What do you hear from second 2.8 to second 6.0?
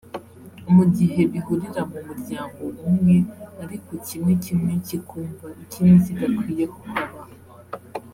umwe ariko kimwe kimwe kikumva ikindi